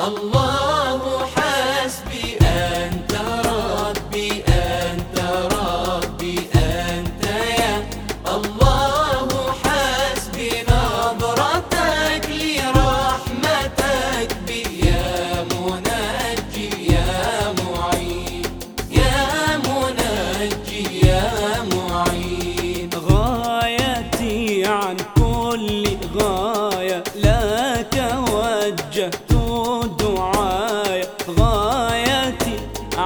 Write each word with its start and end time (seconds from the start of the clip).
الله 0.00 0.63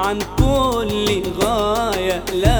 عن 0.08 0.18
كل 0.38 1.22
غاية. 1.40 2.24
لا 2.34 2.57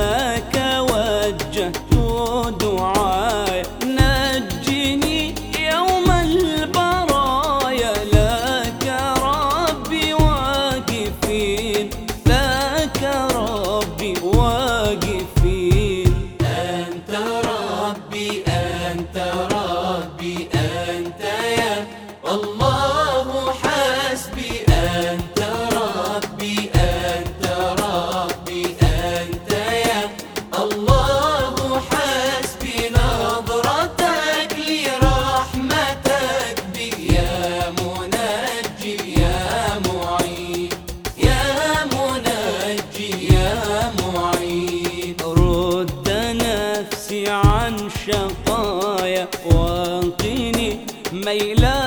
شقايا 47.88 49.28
وأنقني 49.47 50.71
ميلا 51.12 51.78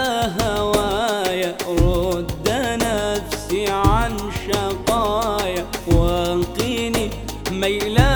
هوايا. 0.41 1.55
رد 1.69 2.47
نفسي 2.83 3.63
عن 3.67 4.17
شقايا 4.47 5.65
وأنقني 5.87 7.09
ميلا 7.51 7.91
هوايا 7.91 8.10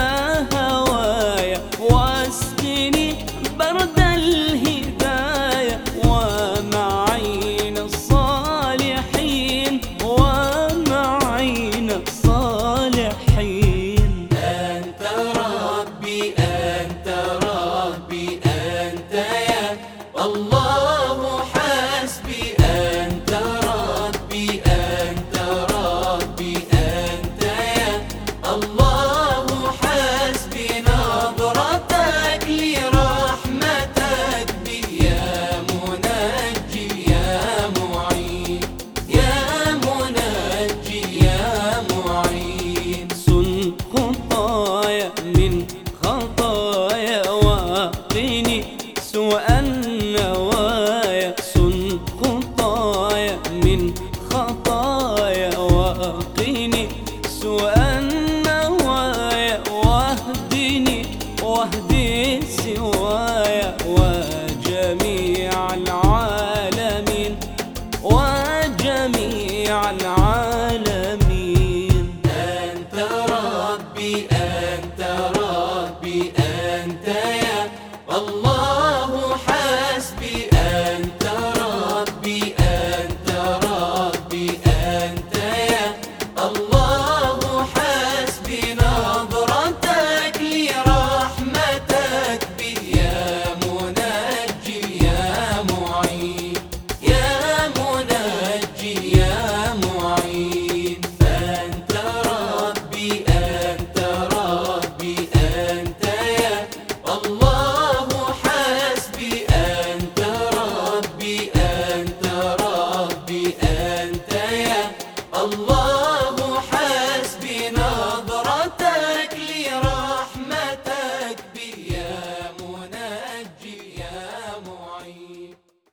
وهدي 61.46 62.40
سوايا 62.46 63.76
وجميع 63.86 65.50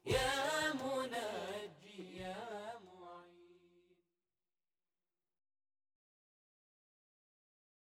Yeah. 0.06 0.33